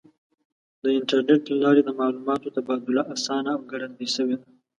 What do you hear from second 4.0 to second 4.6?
شوې ده.